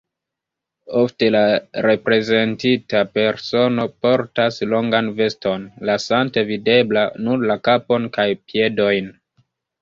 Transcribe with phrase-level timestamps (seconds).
[0.99, 1.41] Ofte la
[1.85, 9.13] reprezentita persono portas longan veston, lasante videbla nur la kapon kaj piedojn.